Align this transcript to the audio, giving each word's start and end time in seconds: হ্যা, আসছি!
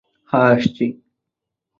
হ্যা, 0.29 0.41
আসছি! 0.51 0.85